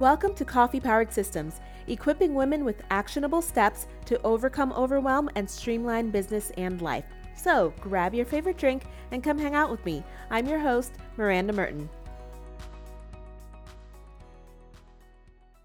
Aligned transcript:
Welcome 0.00 0.34
to 0.34 0.44
Coffee 0.44 0.78
Powered 0.78 1.12
Systems, 1.12 1.60
equipping 1.88 2.32
women 2.32 2.64
with 2.64 2.84
actionable 2.88 3.42
steps 3.42 3.88
to 4.04 4.22
overcome 4.22 4.72
overwhelm 4.74 5.28
and 5.34 5.50
streamline 5.50 6.10
business 6.10 6.52
and 6.56 6.80
life. 6.80 7.04
So 7.34 7.74
grab 7.80 8.14
your 8.14 8.24
favorite 8.24 8.58
drink 8.58 8.84
and 9.10 9.24
come 9.24 9.40
hang 9.40 9.56
out 9.56 9.72
with 9.72 9.84
me. 9.84 10.04
I'm 10.30 10.46
your 10.46 10.60
host, 10.60 10.92
Miranda 11.16 11.52
Merton. 11.52 11.90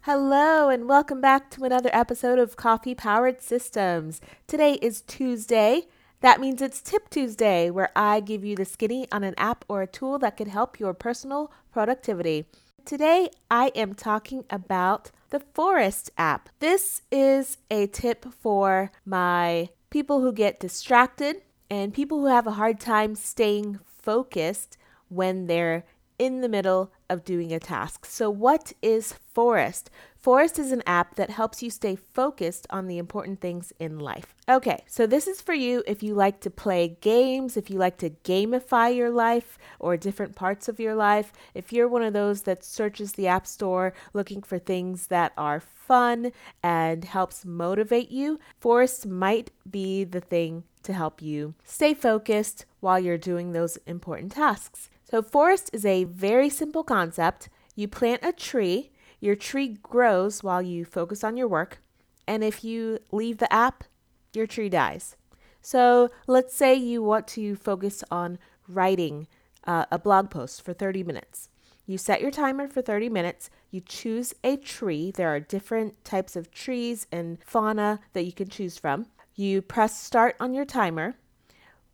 Hello, 0.00 0.70
and 0.70 0.88
welcome 0.88 1.20
back 1.20 1.50
to 1.50 1.64
another 1.64 1.90
episode 1.92 2.38
of 2.38 2.56
Coffee 2.56 2.94
Powered 2.94 3.42
Systems. 3.42 4.22
Today 4.46 4.78
is 4.80 5.02
Tuesday. 5.02 5.82
That 6.22 6.40
means 6.40 6.62
it's 6.62 6.80
Tip 6.80 7.10
Tuesday, 7.10 7.68
where 7.68 7.90
I 7.94 8.20
give 8.20 8.42
you 8.42 8.56
the 8.56 8.64
skinny 8.64 9.06
on 9.12 9.22
an 9.22 9.34
app 9.36 9.66
or 9.68 9.82
a 9.82 9.86
tool 9.86 10.18
that 10.20 10.38
could 10.38 10.48
help 10.48 10.80
your 10.80 10.94
personal 10.94 11.52
productivity. 11.70 12.46
Today, 12.84 13.30
I 13.50 13.72
am 13.74 13.94
talking 13.94 14.44
about 14.50 15.10
the 15.30 15.40
Forest 15.40 16.10
app. 16.18 16.50
This 16.58 17.00
is 17.10 17.56
a 17.70 17.86
tip 17.86 18.26
for 18.26 18.92
my 19.06 19.70
people 19.88 20.20
who 20.20 20.34
get 20.34 20.60
distracted 20.60 21.40
and 21.70 21.94
people 21.94 22.20
who 22.20 22.26
have 22.26 22.46
a 22.46 22.52
hard 22.52 22.78
time 22.78 23.14
staying 23.14 23.80
focused 23.86 24.76
when 25.08 25.46
they're 25.46 25.86
in 26.18 26.40
the 26.40 26.48
middle 26.48 26.92
of 27.10 27.24
doing 27.24 27.52
a 27.52 27.60
task. 27.60 28.06
So, 28.06 28.30
what 28.30 28.72
is 28.82 29.14
Forest? 29.32 29.90
Forest 30.16 30.58
is 30.58 30.72
an 30.72 30.82
app 30.86 31.16
that 31.16 31.28
helps 31.28 31.62
you 31.62 31.68
stay 31.68 31.96
focused 31.96 32.66
on 32.70 32.86
the 32.86 32.96
important 32.96 33.40
things 33.40 33.74
in 33.78 33.98
life. 33.98 34.34
Okay, 34.48 34.82
so 34.86 35.06
this 35.06 35.26
is 35.26 35.42
for 35.42 35.52
you 35.52 35.82
if 35.86 36.02
you 36.02 36.14
like 36.14 36.40
to 36.40 36.50
play 36.50 36.96
games, 37.00 37.56
if 37.56 37.68
you 37.68 37.78
like 37.78 37.98
to 37.98 38.10
gamify 38.24 38.94
your 38.94 39.10
life 39.10 39.58
or 39.78 39.96
different 39.96 40.34
parts 40.34 40.66
of 40.66 40.80
your 40.80 40.94
life, 40.94 41.32
if 41.52 41.72
you're 41.72 41.88
one 41.88 42.02
of 42.02 42.14
those 42.14 42.42
that 42.42 42.64
searches 42.64 43.12
the 43.12 43.26
App 43.26 43.46
Store 43.46 43.92
looking 44.14 44.42
for 44.42 44.58
things 44.58 45.08
that 45.08 45.32
are 45.36 45.60
fun 45.60 46.32
and 46.62 47.04
helps 47.04 47.44
motivate 47.44 48.10
you, 48.10 48.38
Forest 48.58 49.06
might 49.06 49.50
be 49.70 50.04
the 50.04 50.20
thing 50.20 50.64
to 50.84 50.92
help 50.92 51.20
you 51.20 51.54
stay 51.64 51.92
focused 51.92 52.64
while 52.80 52.98
you're 52.98 53.18
doing 53.18 53.52
those 53.52 53.76
important 53.86 54.32
tasks. 54.32 54.88
So, 55.04 55.22
forest 55.22 55.70
is 55.72 55.84
a 55.84 56.04
very 56.04 56.48
simple 56.48 56.82
concept. 56.82 57.48
You 57.76 57.88
plant 57.88 58.24
a 58.24 58.32
tree, 58.32 58.90
your 59.20 59.36
tree 59.36 59.76
grows 59.82 60.42
while 60.42 60.62
you 60.62 60.84
focus 60.84 61.22
on 61.22 61.36
your 61.36 61.48
work, 61.48 61.78
and 62.26 62.42
if 62.42 62.64
you 62.64 62.98
leave 63.12 63.38
the 63.38 63.52
app, 63.52 63.84
your 64.32 64.46
tree 64.46 64.68
dies. 64.68 65.16
So, 65.60 66.10
let's 66.26 66.54
say 66.54 66.74
you 66.74 67.02
want 67.02 67.26
to 67.28 67.56
focus 67.56 68.02
on 68.10 68.38
writing 68.68 69.26
uh, 69.66 69.86
a 69.90 69.98
blog 69.98 70.30
post 70.30 70.62
for 70.62 70.72
30 70.72 71.02
minutes. 71.04 71.48
You 71.86 71.98
set 71.98 72.22
your 72.22 72.30
timer 72.30 72.66
for 72.66 72.80
30 72.80 73.10
minutes. 73.10 73.50
You 73.70 73.80
choose 73.80 74.34
a 74.42 74.56
tree. 74.56 75.10
There 75.10 75.28
are 75.28 75.40
different 75.40 76.02
types 76.04 76.34
of 76.34 76.50
trees 76.50 77.06
and 77.12 77.38
fauna 77.44 78.00
that 78.14 78.24
you 78.24 78.32
can 78.32 78.48
choose 78.48 78.78
from. 78.78 79.06
You 79.34 79.60
press 79.60 80.00
start 80.00 80.36
on 80.40 80.54
your 80.54 80.64
timer. 80.64 81.16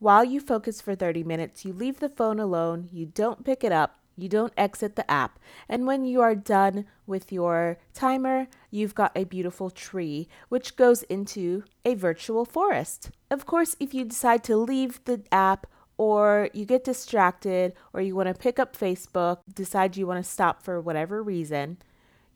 While 0.00 0.24
you 0.24 0.40
focus 0.40 0.80
for 0.80 0.94
30 0.94 1.24
minutes, 1.24 1.64
you 1.64 1.72
leave 1.72 1.98
the 1.98 2.08
phone 2.08 2.38
alone, 2.38 2.88
you 2.92 3.04
don't 3.04 3.44
pick 3.44 3.64
it 3.64 3.72
up, 3.72 3.98
you 4.16 4.28
don't 4.28 4.52
exit 4.56 4.94
the 4.94 5.10
app, 5.10 5.40
and 5.68 5.88
when 5.88 6.04
you 6.04 6.20
are 6.20 6.36
done 6.36 6.84
with 7.04 7.32
your 7.32 7.78
timer, 7.94 8.46
you've 8.70 8.94
got 8.94 9.10
a 9.16 9.24
beautiful 9.24 9.70
tree, 9.70 10.28
which 10.48 10.76
goes 10.76 11.02
into 11.04 11.64
a 11.84 11.94
virtual 11.94 12.44
forest. 12.44 13.10
Of 13.28 13.44
course, 13.44 13.74
if 13.80 13.92
you 13.92 14.04
decide 14.04 14.44
to 14.44 14.56
leave 14.56 15.04
the 15.04 15.22
app 15.32 15.66
or 15.96 16.48
you 16.52 16.64
get 16.64 16.84
distracted 16.84 17.72
or 17.92 18.00
you 18.00 18.14
want 18.14 18.28
to 18.28 18.34
pick 18.34 18.60
up 18.60 18.76
Facebook, 18.76 19.38
decide 19.52 19.96
you 19.96 20.06
want 20.06 20.24
to 20.24 20.30
stop 20.30 20.62
for 20.62 20.80
whatever 20.80 21.24
reason, 21.24 21.76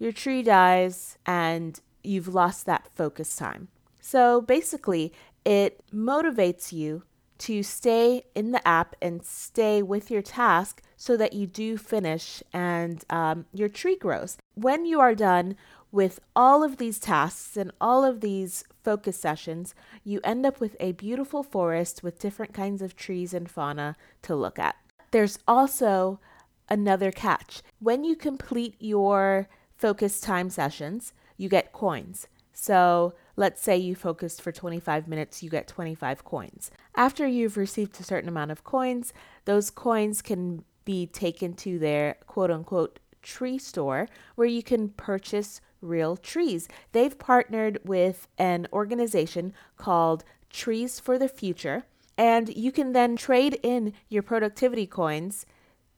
your 0.00 0.10
tree 0.10 0.42
dies 0.42 1.16
and 1.26 1.78
you've 2.02 2.34
lost 2.34 2.66
that 2.66 2.88
focus 2.92 3.36
time. 3.36 3.68
So 4.00 4.40
basically, 4.40 5.12
it 5.44 5.80
motivates 5.94 6.72
you 6.72 7.04
to 7.42 7.62
stay 7.64 8.22
in 8.36 8.52
the 8.52 8.66
app 8.66 8.94
and 9.02 9.24
stay 9.24 9.82
with 9.82 10.12
your 10.12 10.22
task 10.22 10.80
so 10.96 11.16
that 11.16 11.32
you 11.32 11.44
do 11.44 11.76
finish 11.76 12.40
and 12.52 13.04
um, 13.10 13.46
your 13.52 13.68
tree 13.68 13.96
grows. 13.96 14.36
When 14.54 14.86
you 14.86 15.00
are 15.00 15.16
done 15.16 15.56
with 15.90 16.20
all 16.36 16.62
of 16.62 16.76
these 16.76 17.00
tasks 17.00 17.56
and 17.56 17.72
all 17.80 18.04
of 18.04 18.20
these 18.20 18.62
focus 18.84 19.16
sessions, 19.16 19.74
you 20.04 20.20
end 20.22 20.46
up 20.46 20.60
with 20.60 20.76
a 20.78 20.92
beautiful 20.92 21.42
forest 21.42 22.04
with 22.04 22.20
different 22.20 22.54
kinds 22.54 22.80
of 22.80 22.94
trees 22.94 23.34
and 23.34 23.50
fauna 23.50 23.96
to 24.22 24.36
look 24.36 24.60
at. 24.60 24.76
There's 25.10 25.40
also 25.48 26.20
another 26.68 27.10
catch. 27.10 27.60
When 27.80 28.04
you 28.04 28.14
complete 28.14 28.76
your 28.78 29.48
focus 29.76 30.20
time 30.20 30.48
sessions, 30.48 31.12
you 31.36 31.48
get 31.48 31.72
coins. 31.72 32.28
So 32.52 33.14
let's 33.36 33.60
say 33.60 33.76
you 33.76 33.94
focused 33.94 34.40
for 34.40 34.52
25 34.52 35.08
minutes, 35.08 35.42
you 35.42 35.50
get 35.50 35.66
25 35.66 36.24
coins. 36.24 36.70
After 36.94 37.26
you've 37.26 37.56
received 37.56 37.98
a 38.00 38.04
certain 38.04 38.28
amount 38.28 38.50
of 38.50 38.64
coins, 38.64 39.12
those 39.44 39.70
coins 39.70 40.20
can 40.22 40.64
be 40.84 41.06
taken 41.06 41.54
to 41.54 41.78
their 41.78 42.16
quote 42.26 42.50
unquote 42.50 42.98
tree 43.22 43.58
store 43.58 44.08
where 44.34 44.48
you 44.48 44.62
can 44.62 44.90
purchase 44.90 45.60
real 45.80 46.16
trees. 46.16 46.68
They've 46.92 47.18
partnered 47.18 47.78
with 47.84 48.28
an 48.38 48.66
organization 48.72 49.54
called 49.76 50.24
Trees 50.50 51.00
for 51.00 51.18
the 51.18 51.28
Future, 51.28 51.84
and 52.18 52.54
you 52.54 52.70
can 52.70 52.92
then 52.92 53.16
trade 53.16 53.58
in 53.62 53.94
your 54.08 54.22
productivity 54.22 54.86
coins 54.86 55.46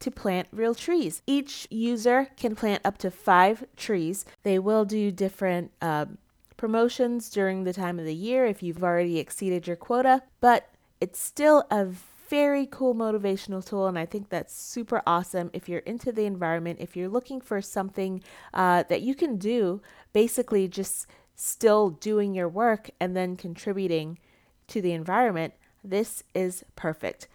to 0.00 0.10
plant 0.10 0.48
real 0.52 0.74
trees. 0.74 1.22
Each 1.26 1.66
user 1.70 2.28
can 2.36 2.54
plant 2.54 2.82
up 2.84 2.98
to 2.98 3.10
five 3.10 3.64
trees. 3.76 4.24
They 4.42 4.58
will 4.58 4.84
do 4.84 5.10
different 5.10 5.72
uh, 5.80 6.06
promotions 6.56 7.30
during 7.30 7.64
the 7.64 7.72
time 7.72 7.98
of 7.98 8.04
the 8.04 8.14
year 8.14 8.46
if 8.46 8.62
you've 8.62 8.84
already 8.84 9.18
exceeded 9.18 9.66
your 9.66 9.76
quota, 9.76 10.22
but 10.40 10.68
it's 11.04 11.20
still 11.20 11.66
a 11.70 11.84
very 12.30 12.66
cool 12.70 12.94
motivational 12.94 13.62
tool, 13.62 13.86
and 13.86 13.98
I 13.98 14.06
think 14.06 14.30
that's 14.30 14.54
super 14.54 15.02
awesome 15.06 15.50
if 15.52 15.68
you're 15.68 15.80
into 15.80 16.12
the 16.12 16.24
environment, 16.24 16.78
if 16.80 16.96
you're 16.96 17.10
looking 17.10 17.42
for 17.42 17.60
something 17.60 18.22
uh, 18.54 18.84
that 18.88 19.02
you 19.02 19.14
can 19.14 19.36
do, 19.36 19.82
basically 20.14 20.66
just 20.66 21.06
still 21.36 21.90
doing 21.90 22.34
your 22.34 22.48
work 22.48 22.88
and 22.98 23.14
then 23.14 23.36
contributing 23.36 24.18
to 24.68 24.80
the 24.80 24.92
environment. 24.92 25.52
This 25.84 26.24
is 26.34 26.64
perfect. 26.74 27.28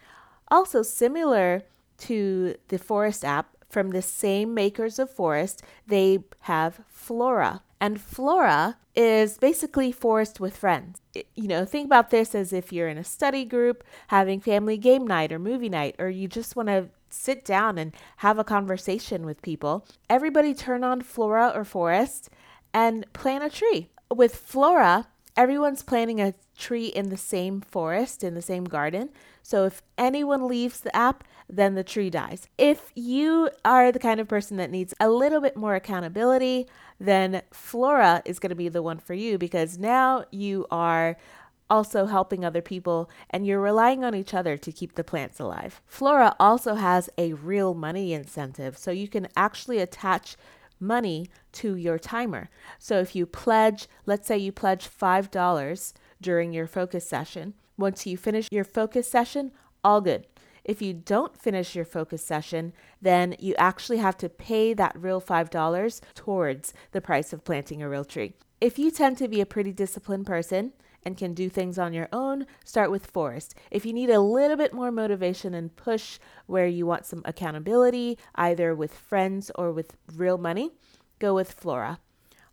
Also, 0.48 0.82
similar 0.82 1.62
to 1.98 2.56
the 2.66 2.78
Forest 2.78 3.24
app, 3.24 3.54
from 3.68 3.90
the 3.90 4.02
same 4.02 4.52
makers 4.52 4.98
of 4.98 5.08
Forest, 5.10 5.62
they 5.86 6.24
have 6.40 6.80
Flora. 6.88 7.62
And 7.80 8.00
Flora 8.00 8.76
is 8.94 9.38
basically 9.38 9.90
Forest 9.90 10.38
with 10.38 10.56
friends. 10.56 11.00
You 11.14 11.48
know, 11.48 11.64
think 11.64 11.86
about 11.86 12.10
this 12.10 12.34
as 12.34 12.52
if 12.52 12.72
you're 12.72 12.88
in 12.88 12.98
a 12.98 13.04
study 13.04 13.44
group, 13.44 13.82
having 14.08 14.40
family 14.40 14.76
game 14.76 15.06
night 15.06 15.32
or 15.32 15.38
movie 15.38 15.68
night, 15.70 15.96
or 15.98 16.10
you 16.10 16.28
just 16.28 16.56
want 16.56 16.68
to 16.68 16.88
sit 17.08 17.44
down 17.44 17.78
and 17.78 17.92
have 18.18 18.38
a 18.38 18.44
conversation 18.44 19.24
with 19.24 19.42
people. 19.42 19.86
Everybody 20.08 20.54
turn 20.54 20.84
on 20.84 21.00
Flora 21.00 21.52
or 21.54 21.64
Forest 21.64 22.28
and 22.74 23.10
plant 23.12 23.44
a 23.44 23.50
tree. 23.50 23.88
With 24.14 24.34
Flora, 24.34 25.06
everyone's 25.40 25.82
planting 25.82 26.20
a 26.20 26.34
tree 26.58 26.88
in 26.88 27.08
the 27.08 27.16
same 27.16 27.62
forest, 27.62 28.22
in 28.22 28.34
the 28.34 28.42
same 28.42 28.64
garden. 28.64 29.08
So 29.42 29.64
if 29.64 29.80
anyone 29.96 30.46
leaves 30.46 30.80
the 30.80 30.94
app, 30.94 31.24
then 31.48 31.76
the 31.76 31.82
tree 31.82 32.10
dies. 32.10 32.46
If 32.58 32.92
you 32.94 33.48
are 33.64 33.90
the 33.90 33.98
kind 33.98 34.20
of 34.20 34.28
person 34.28 34.58
that 34.58 34.70
needs 34.70 34.92
a 35.00 35.08
little 35.08 35.40
bit 35.40 35.56
more 35.56 35.74
accountability, 35.74 36.66
then 36.98 37.40
Flora 37.54 38.20
is 38.26 38.38
going 38.38 38.50
to 38.50 38.54
be 38.54 38.68
the 38.68 38.82
one 38.82 38.98
for 38.98 39.14
you 39.14 39.38
because 39.38 39.78
now 39.78 40.26
you 40.30 40.66
are 40.70 41.16
also 41.70 42.04
helping 42.04 42.44
other 42.44 42.60
people 42.60 43.08
and 43.30 43.46
you're 43.46 43.62
relying 43.62 44.04
on 44.04 44.14
each 44.14 44.34
other 44.34 44.58
to 44.58 44.70
keep 44.70 44.94
the 44.94 45.04
plants 45.04 45.40
alive. 45.40 45.80
Flora 45.86 46.36
also 46.38 46.74
has 46.74 47.08
a 47.16 47.32
real 47.32 47.72
money 47.72 48.12
incentive, 48.12 48.76
so 48.76 48.90
you 48.90 49.08
can 49.08 49.26
actually 49.36 49.78
attach 49.78 50.36
money 50.80 51.28
to 51.52 51.76
your 51.76 51.98
timer. 51.98 52.48
So 52.78 52.98
if 52.98 53.14
you 53.14 53.26
pledge, 53.26 53.88
let's 54.06 54.26
say 54.26 54.38
you 54.38 54.52
pledge 54.52 54.88
$5 54.88 55.92
during 56.20 56.52
your 56.52 56.66
focus 56.66 57.08
session, 57.08 57.54
once 57.76 58.06
you 58.06 58.16
finish 58.16 58.48
your 58.50 58.64
focus 58.64 59.10
session, 59.10 59.52
all 59.84 60.00
good. 60.00 60.26
If 60.64 60.82
you 60.82 60.92
don't 60.92 61.36
finish 61.36 61.74
your 61.74 61.84
focus 61.84 62.24
session, 62.24 62.72
then 63.00 63.34
you 63.38 63.54
actually 63.56 63.98
have 63.98 64.16
to 64.18 64.28
pay 64.28 64.74
that 64.74 64.94
real 64.94 65.20
$5 65.20 66.00
towards 66.14 66.74
the 66.92 67.00
price 67.00 67.32
of 67.32 67.44
planting 67.44 67.82
a 67.82 67.88
real 67.88 68.04
tree. 68.04 68.34
If 68.60 68.78
you 68.78 68.90
tend 68.90 69.16
to 69.18 69.28
be 69.28 69.40
a 69.40 69.46
pretty 69.46 69.72
disciplined 69.72 70.26
person 70.26 70.72
and 71.04 71.16
can 71.16 71.34
do 71.34 71.48
things 71.48 71.78
on 71.78 71.92
your 71.92 72.08
own, 72.12 72.46
start 72.64 72.90
with 72.90 73.06
Forest. 73.06 73.54
If 73.70 73.86
you 73.86 73.92
need 73.92 74.10
a 74.10 74.20
little 74.20 74.56
bit 74.56 74.72
more 74.72 74.90
motivation 74.90 75.54
and 75.54 75.74
push 75.74 76.18
where 76.46 76.66
you 76.66 76.86
want 76.86 77.06
some 77.06 77.22
accountability, 77.24 78.18
either 78.34 78.74
with 78.74 78.94
friends 78.94 79.50
or 79.54 79.72
with 79.72 79.96
real 80.14 80.38
money, 80.38 80.70
go 81.18 81.34
with 81.34 81.52
Flora. 81.52 81.98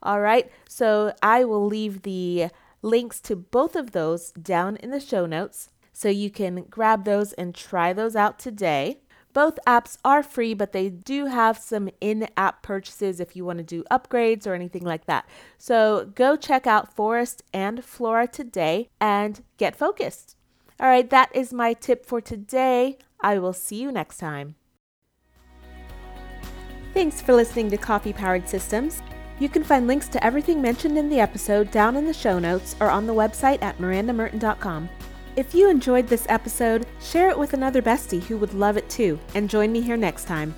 All 0.01 0.21
right, 0.21 0.51
so 0.69 1.13
I 1.21 1.43
will 1.43 1.65
leave 1.65 2.03
the 2.03 2.49
links 2.81 3.19
to 3.21 3.35
both 3.35 3.75
of 3.75 3.91
those 3.91 4.31
down 4.31 4.77
in 4.77 4.91
the 4.91 4.99
show 4.99 5.25
notes 5.25 5.69
so 5.91 6.09
you 6.09 6.29
can 6.29 6.63
grab 6.69 7.05
those 7.05 7.33
and 7.33 7.55
try 7.55 7.91
those 7.91 8.15
out 8.15 8.37
today. 8.37 9.01
Both 9.37 9.59
apps 9.67 9.99
are 10.03 10.23
free, 10.23 10.55
but 10.55 10.71
they 10.71 10.89
do 10.89 11.27
have 11.27 11.59
some 11.59 11.91
in 12.01 12.27
app 12.35 12.63
purchases 12.63 13.19
if 13.19 13.35
you 13.35 13.45
want 13.45 13.59
to 13.59 13.63
do 13.63 13.83
upgrades 13.91 14.47
or 14.47 14.55
anything 14.55 14.83
like 14.83 15.05
that. 15.05 15.29
So 15.59 16.11
go 16.15 16.35
check 16.35 16.65
out 16.65 16.95
Forest 16.95 17.43
and 17.53 17.85
Flora 17.85 18.27
today 18.27 18.89
and 18.99 19.43
get 19.57 19.75
focused. 19.75 20.35
All 20.79 20.87
right, 20.87 21.07
that 21.11 21.29
is 21.35 21.53
my 21.53 21.73
tip 21.73 22.03
for 22.03 22.19
today. 22.19 22.97
I 23.21 23.37
will 23.37 23.53
see 23.53 23.79
you 23.79 23.91
next 23.91 24.17
time. 24.17 24.55
Thanks 26.95 27.21
for 27.21 27.35
listening 27.35 27.69
to 27.69 27.77
Coffee 27.77 28.13
Powered 28.13 28.49
Systems. 28.49 29.03
You 29.39 29.49
can 29.49 29.63
find 29.63 29.85
links 29.85 30.07
to 30.07 30.25
everything 30.25 30.63
mentioned 30.63 30.97
in 30.97 31.09
the 31.09 31.19
episode 31.19 31.69
down 31.69 31.95
in 31.95 32.07
the 32.07 32.11
show 32.11 32.39
notes 32.39 32.75
or 32.79 32.89
on 32.89 33.05
the 33.05 33.13
website 33.13 33.61
at 33.61 33.77
mirandamerton.com. 33.77 34.89
If 35.37 35.53
you 35.53 35.69
enjoyed 35.69 36.07
this 36.07 36.25
episode, 36.29 36.87
share 36.99 37.29
it 37.29 37.37
with 37.37 37.53
another 37.53 37.79
bestie 37.79 38.23
who 38.23 38.37
would 38.37 38.55
love 38.55 38.75
it 38.75 38.89
too, 38.89 39.19
and 39.35 39.47
join 39.47 39.71
me 39.71 39.81
here 39.81 39.95
next 39.95 40.25
time. 40.25 40.55